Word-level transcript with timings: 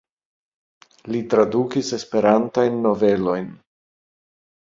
Li 1.15 1.21
tradukis 1.33 1.91
Esperantajn 1.99 2.81
novelojn. 2.87 3.47